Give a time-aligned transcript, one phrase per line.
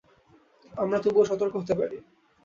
[0.73, 1.97] আমরা তবুও সতর্ক হতে পারি।